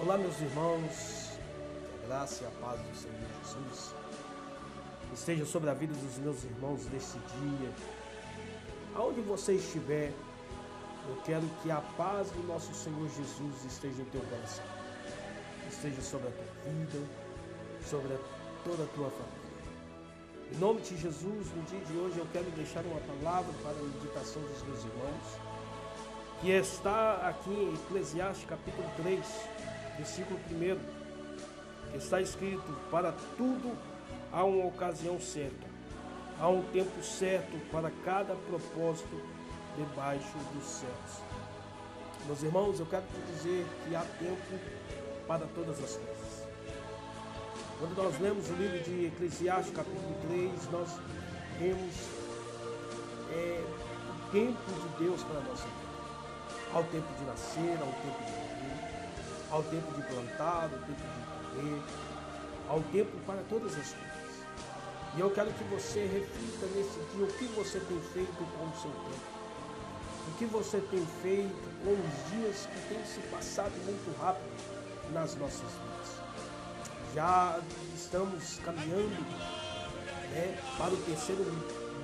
Olá, 0.00 0.16
meus 0.16 0.40
irmãos, 0.40 1.32
que 1.32 2.04
a 2.04 2.06
graça 2.06 2.44
e 2.44 2.46
a 2.46 2.50
paz 2.64 2.80
do 2.80 2.94
Senhor 2.94 3.18
Jesus 3.42 3.92
esteja 5.12 5.44
sobre 5.44 5.70
a 5.70 5.74
vida 5.74 5.92
dos 5.92 6.18
meus 6.18 6.44
irmãos 6.44 6.86
nesse 6.92 7.18
dia. 7.18 7.72
Aonde 8.94 9.20
você 9.22 9.54
estiver, 9.54 10.12
eu 11.08 11.16
quero 11.24 11.44
que 11.64 11.70
a 11.72 11.80
paz 11.96 12.30
do 12.30 12.46
nosso 12.46 12.72
Senhor 12.74 13.08
Jesus 13.08 13.64
esteja 13.64 14.00
em 14.00 14.04
teu 14.04 14.20
coração, 14.20 14.64
esteja 15.68 16.00
sobre 16.00 16.28
a 16.28 16.30
tua 16.30 16.72
vida, 16.72 17.04
sobre 17.84 18.14
a, 18.14 18.18
toda 18.62 18.84
a 18.84 18.86
tua 18.94 19.10
família. 19.10 20.52
Em 20.52 20.58
nome 20.58 20.80
de 20.80 20.96
Jesus, 20.96 21.48
no 21.56 21.62
dia 21.64 21.80
de 21.80 21.94
hoje 21.94 22.18
eu 22.18 22.26
quero 22.32 22.48
deixar 22.52 22.84
uma 22.84 23.00
palavra 23.00 23.52
para 23.64 23.72
a 23.72 23.82
meditação 23.82 24.42
dos 24.42 24.62
meus 24.62 24.78
irmãos, 24.78 25.48
que 26.40 26.50
está 26.52 27.14
aqui 27.28 27.50
em 27.50 27.74
Eclesiastes 27.74 28.48
capítulo 28.48 28.88
3, 28.98 29.26
versículo 29.98 30.40
1, 30.50 31.90
que 31.90 31.98
está 31.98 32.20
escrito: 32.20 32.72
Para 32.90 33.12
tudo 33.36 33.76
há 34.32 34.44
uma 34.44 34.66
ocasião 34.66 35.20
certa, 35.20 35.66
há 36.40 36.48
um 36.48 36.62
tempo 36.72 37.02
certo 37.02 37.58
para 37.70 37.90
cada 38.04 38.34
propósito 38.34 39.20
debaixo 39.76 40.38
dos 40.54 40.64
céus. 40.64 41.22
Meus 42.26 42.42
irmãos, 42.42 42.80
eu 42.80 42.86
quero 42.86 43.04
te 43.04 43.32
dizer 43.32 43.66
que 43.84 43.94
há 43.94 44.04
tempo 44.18 44.58
para 45.26 45.46
todas 45.54 45.82
as 45.82 45.96
coisas. 45.96 46.48
Quando 47.78 47.96
nós 47.96 48.20
lemos 48.20 48.50
o 48.50 48.54
livro 48.54 48.80
de 48.80 49.06
Eclesiastes, 49.06 49.74
capítulo 49.74 50.14
3, 50.28 50.72
nós 50.72 50.88
vemos 51.58 51.94
é, 53.30 53.64
o 54.10 54.32
tempo 54.32 54.72
de 54.72 55.04
Deus 55.04 55.22
para 55.22 55.38
a 55.38 55.42
nossa 55.42 55.62
vida. 55.62 55.88
Há 56.74 56.80
o 56.80 56.84
tempo 56.84 57.06
de 57.18 57.24
nascer, 57.24 57.78
há 57.80 57.84
o 57.84 57.92
tempo 58.02 58.24
de 58.24 58.32
morrer, 58.32 59.07
há 59.50 59.58
o 59.58 59.62
tempo 59.62 59.92
de 59.92 60.02
plantar, 60.02 60.62
há 60.62 60.66
o 60.66 60.70
tempo 60.70 60.92
de 60.92 61.60
colher, 61.60 61.82
há 62.68 62.74
o 62.74 62.82
tempo 62.92 63.16
para 63.26 63.42
todas 63.48 63.72
as 63.78 63.92
coisas. 63.92 64.08
E 65.16 65.20
eu 65.20 65.30
quero 65.30 65.52
que 65.52 65.64
você 65.64 66.00
reflita 66.00 66.66
nesse 66.66 67.00
dia 67.14 67.24
o 67.24 67.32
que 67.32 67.44
você 67.46 67.80
tem 67.80 68.00
feito 68.12 68.36
com 68.36 68.64
o 68.64 68.80
seu 68.80 68.90
tempo. 68.90 69.38
O 70.28 70.38
que 70.38 70.44
você 70.44 70.80
tem 70.90 71.06
feito 71.22 71.68
com 71.82 71.92
os 71.92 72.30
dias 72.30 72.66
que 72.66 72.88
têm 72.88 73.04
se 73.04 73.20
passado 73.28 73.72
muito 73.84 74.20
rápido 74.20 74.48
nas 75.12 75.34
nossas 75.36 75.60
vidas. 75.60 76.18
Já 77.14 77.58
estamos 77.96 78.58
caminhando 78.58 79.20
né, 80.30 80.58
para 80.76 80.92
o 80.92 80.96
terceiro 80.98 81.44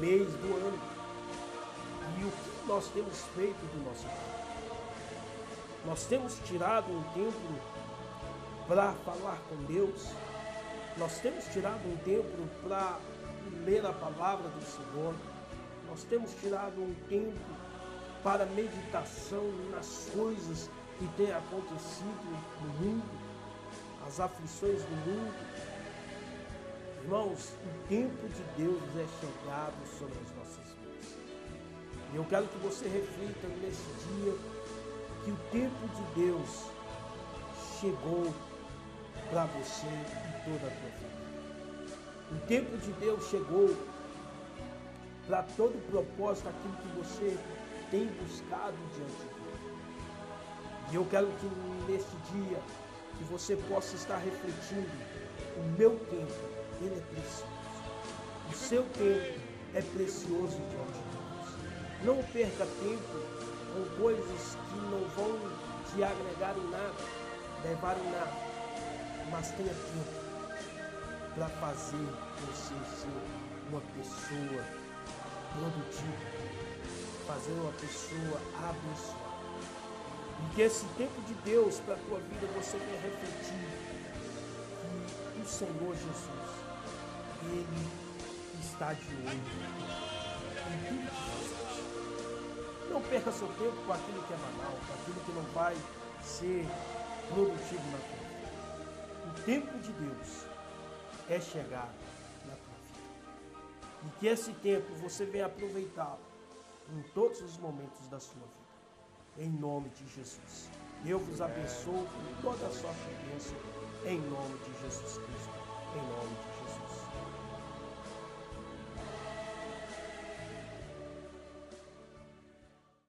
mês 0.00 0.26
do 0.26 0.56
ano. 0.56 0.96
E 2.18 2.24
o 2.24 2.30
que 2.30 2.66
nós 2.66 2.88
temos 2.88 3.20
feito 3.34 3.60
do 3.72 3.84
nosso 3.84 4.02
tempo? 4.04 4.45
Nós 5.86 6.04
temos 6.06 6.38
tirado 6.44 6.92
um 6.92 7.02
tempo 7.14 7.54
para 8.66 8.92
falar 8.92 9.38
com 9.48 9.56
Deus. 9.72 10.10
Nós 10.98 11.20
temos 11.20 11.44
tirado 11.46 11.80
um 11.86 11.96
tempo 11.98 12.48
para 12.62 12.98
ler 13.64 13.86
a 13.86 13.92
palavra 13.92 14.48
do 14.48 14.64
Senhor. 14.66 15.14
Nós 15.88 16.02
temos 16.02 16.34
tirado 16.40 16.82
um 16.82 16.94
tempo 17.08 17.38
para 18.24 18.44
meditação 18.46 19.44
nas 19.70 20.10
coisas 20.12 20.68
que 20.98 21.06
têm 21.16 21.32
acontecido 21.32 22.42
no 22.60 22.68
mundo 22.84 23.26
as 24.06 24.20
aflições 24.20 24.82
do 24.82 24.96
mundo. 25.10 25.34
Irmãos, 27.02 27.52
o 27.64 27.88
tempo 27.88 28.28
de 28.28 28.42
Deus 28.56 28.82
é 28.96 29.06
chegado 29.20 29.74
sobre 29.98 30.16
as 30.18 30.36
nossas 30.36 30.74
vidas. 30.74 31.16
E 32.12 32.16
eu 32.16 32.24
quero 32.24 32.46
que 32.46 32.58
você 32.58 32.88
reflita 32.88 33.48
nesse 33.60 33.82
dia 34.08 34.34
que 35.26 35.32
o 35.32 35.36
tempo 35.50 35.88
de 35.88 36.20
Deus 36.20 36.70
chegou 37.80 38.32
para 39.28 39.44
você 39.46 39.88
e 39.88 40.44
toda 40.44 40.68
a 40.68 40.70
tua. 40.70 42.36
O 42.36 42.46
tempo 42.46 42.78
de 42.78 42.92
Deus 42.92 43.28
chegou 43.28 43.76
para 45.26 45.42
todo 45.56 45.74
o 45.74 45.90
propósito, 45.90 46.48
aquilo 46.48 46.76
que 46.76 46.88
você 46.98 47.36
tem 47.90 48.06
buscado 48.06 48.76
diante 48.94 49.16
de 49.16 49.24
Deus. 49.24 50.92
E 50.92 50.94
eu 50.94 51.04
quero 51.06 51.26
que 51.26 51.90
neste 51.90 52.16
dia 52.32 52.60
que 53.18 53.24
você 53.24 53.56
possa 53.68 53.96
estar 53.96 54.18
refletindo. 54.18 54.88
O 55.56 55.62
meu 55.76 55.98
tempo, 55.98 56.32
ele 56.80 56.94
é 56.94 57.14
precioso. 57.14 57.46
O 58.48 58.54
seu 58.54 58.82
tempo 58.84 59.40
é 59.74 59.82
precioso 59.82 60.56
diante 60.70 60.92
de 60.92 61.16
Deus. 61.16 62.04
Não 62.04 62.22
perca 62.32 62.64
tempo 62.64 63.55
com 63.76 64.02
coisas 64.02 64.56
que 64.68 64.76
não 64.90 65.06
vão 65.10 65.38
te 65.92 66.02
agregar 66.02 66.56
em 66.56 66.70
nada, 66.70 66.94
levar 67.62 67.96
em 67.98 68.10
nada, 68.10 68.32
mas 69.30 69.50
tenha 69.50 69.68
tempo 69.68 70.26
para 71.34 71.48
fazer 71.48 72.08
você 72.40 72.74
ser 72.96 73.12
uma 73.68 73.82
pessoa 73.94 74.64
produtiva, 75.52 76.26
fazer 77.26 77.52
uma 77.52 77.72
pessoa 77.72 78.40
abençoada. 78.64 79.26
E 80.38 80.54
que 80.54 80.62
esse 80.62 80.86
tempo 80.96 81.20
de 81.22 81.34
Deus 81.34 81.80
para 81.80 81.94
a 81.94 81.98
tua 81.98 82.18
vida 82.20 82.46
você 82.54 82.78
venha 82.78 83.00
refletir 83.00 83.68
que 85.34 85.40
o 85.40 85.46
Senhor 85.46 85.94
Jesus, 85.94 86.50
Ele 87.42 87.88
está 88.60 88.92
de 88.94 89.14
olho 89.26 90.05
perca 93.08 93.32
seu 93.32 93.48
tempo 93.48 93.76
com 93.86 93.92
aquilo 93.92 94.22
que 94.22 94.32
é 94.32 94.36
banal, 94.36 94.72
com 94.86 94.94
aquilo 94.94 95.20
que 95.24 95.32
não 95.32 95.42
vai 95.52 95.76
ser 96.22 96.66
produtivo 97.28 97.82
na 97.90 97.98
tua 97.98 98.16
vida. 98.26 99.30
O 99.30 99.42
tempo 99.44 99.78
de 99.78 99.92
Deus 99.92 100.46
é 101.28 101.40
chegar 101.40 101.92
na 102.46 102.54
tua 102.54 102.76
vida. 102.84 104.06
E 104.06 104.20
que 104.20 104.26
esse 104.26 104.52
tempo 104.54 104.94
você 104.96 105.24
venha 105.24 105.46
aproveitá-lo 105.46 106.18
em 106.96 107.02
todos 107.14 107.40
os 107.40 107.56
momentos 107.58 108.06
da 108.08 108.20
sua 108.20 108.40
vida 108.40 108.66
em 109.38 109.50
nome 109.50 109.90
de 109.90 110.06
Jesus. 110.14 110.68
Eu 111.04 111.18
vos 111.18 111.40
abençoo 111.40 111.92
com 111.92 112.42
toda 112.42 112.66
a 112.66 112.70
e 112.70 113.30
bênção, 113.30 113.56
em 114.04 114.18
nome 114.30 114.58
de 114.58 114.80
Jesus 114.82 115.18
Cristo, 115.18 115.50
em 115.94 116.08
nome 116.08 116.34
de 116.36 116.42
Jesus. 116.42 116.55